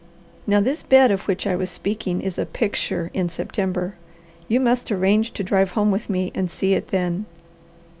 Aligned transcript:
Now 0.47 0.59
this 0.61 0.81
bed 0.81 1.11
of 1.11 1.27
which 1.27 1.45
I 1.45 1.55
was 1.55 1.69
speaking 1.69 2.21
is 2.21 2.39
a 2.39 2.45
picture 2.47 3.11
in 3.13 3.29
September. 3.29 3.93
You 4.47 4.59
must 4.59 4.91
arrange 4.91 5.29
to 5.33 5.43
drive 5.43 5.73
home 5.73 5.91
with 5.91 6.09
me 6.09 6.31
and 6.33 6.49
see 6.49 6.73
it 6.73 6.87
then." 6.87 7.27